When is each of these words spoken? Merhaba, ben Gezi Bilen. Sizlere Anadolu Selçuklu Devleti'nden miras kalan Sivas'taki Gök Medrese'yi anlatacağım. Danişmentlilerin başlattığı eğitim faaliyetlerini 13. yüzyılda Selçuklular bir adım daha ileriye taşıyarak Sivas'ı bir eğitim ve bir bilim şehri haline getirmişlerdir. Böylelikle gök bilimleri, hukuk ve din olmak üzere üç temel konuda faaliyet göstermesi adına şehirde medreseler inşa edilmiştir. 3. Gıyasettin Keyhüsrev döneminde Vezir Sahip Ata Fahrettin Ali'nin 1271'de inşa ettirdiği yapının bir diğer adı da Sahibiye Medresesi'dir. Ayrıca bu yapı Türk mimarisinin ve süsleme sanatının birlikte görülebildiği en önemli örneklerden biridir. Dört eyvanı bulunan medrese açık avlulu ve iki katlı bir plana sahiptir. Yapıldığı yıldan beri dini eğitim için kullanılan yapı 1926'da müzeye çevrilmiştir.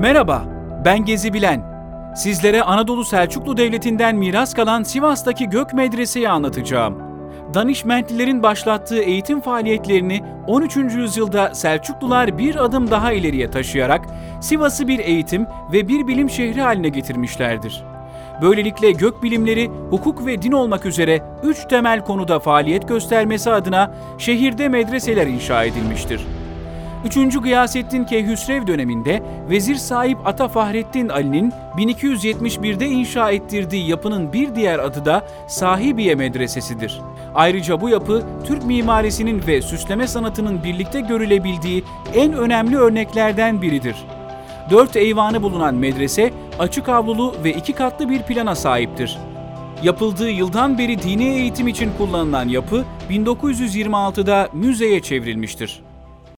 Merhaba, 0.00 0.42
ben 0.84 1.04
Gezi 1.04 1.32
Bilen. 1.32 1.62
Sizlere 2.16 2.62
Anadolu 2.62 3.04
Selçuklu 3.04 3.56
Devleti'nden 3.56 4.16
miras 4.16 4.54
kalan 4.54 4.82
Sivas'taki 4.82 5.48
Gök 5.48 5.74
Medrese'yi 5.74 6.28
anlatacağım. 6.28 6.98
Danişmentlilerin 7.54 8.42
başlattığı 8.42 8.98
eğitim 9.02 9.40
faaliyetlerini 9.40 10.22
13. 10.46 10.76
yüzyılda 10.76 11.54
Selçuklular 11.54 12.38
bir 12.38 12.64
adım 12.64 12.90
daha 12.90 13.12
ileriye 13.12 13.50
taşıyarak 13.50 14.06
Sivas'ı 14.40 14.88
bir 14.88 14.98
eğitim 14.98 15.46
ve 15.72 15.88
bir 15.88 16.06
bilim 16.06 16.30
şehri 16.30 16.60
haline 16.60 16.88
getirmişlerdir. 16.88 17.84
Böylelikle 18.42 18.92
gök 18.92 19.22
bilimleri, 19.22 19.70
hukuk 19.90 20.26
ve 20.26 20.42
din 20.42 20.52
olmak 20.52 20.86
üzere 20.86 21.22
üç 21.42 21.64
temel 21.64 22.04
konuda 22.04 22.38
faaliyet 22.38 22.88
göstermesi 22.88 23.50
adına 23.50 23.94
şehirde 24.18 24.68
medreseler 24.68 25.26
inşa 25.26 25.64
edilmiştir. 25.64 26.26
3. 27.04 27.40
Gıyasettin 27.40 28.04
Keyhüsrev 28.04 28.66
döneminde 28.66 29.22
Vezir 29.50 29.74
Sahip 29.74 30.18
Ata 30.24 30.48
Fahrettin 30.48 31.08
Ali'nin 31.08 31.52
1271'de 31.76 32.86
inşa 32.86 33.30
ettirdiği 33.30 33.88
yapının 33.88 34.32
bir 34.32 34.54
diğer 34.54 34.78
adı 34.78 35.04
da 35.04 35.26
Sahibiye 35.48 36.14
Medresesi'dir. 36.14 37.00
Ayrıca 37.34 37.80
bu 37.80 37.88
yapı 37.88 38.22
Türk 38.44 38.64
mimarisinin 38.64 39.46
ve 39.46 39.62
süsleme 39.62 40.06
sanatının 40.06 40.64
birlikte 40.64 41.00
görülebildiği 41.00 41.84
en 42.14 42.32
önemli 42.32 42.76
örneklerden 42.76 43.62
biridir. 43.62 43.96
Dört 44.70 44.96
eyvanı 44.96 45.42
bulunan 45.42 45.74
medrese 45.74 46.32
açık 46.58 46.88
avlulu 46.88 47.34
ve 47.44 47.52
iki 47.52 47.72
katlı 47.72 48.10
bir 48.10 48.22
plana 48.22 48.54
sahiptir. 48.54 49.18
Yapıldığı 49.82 50.30
yıldan 50.30 50.78
beri 50.78 51.02
dini 51.02 51.24
eğitim 51.24 51.68
için 51.68 51.90
kullanılan 51.98 52.48
yapı 52.48 52.84
1926'da 53.10 54.48
müzeye 54.52 55.00
çevrilmiştir. 55.00 55.89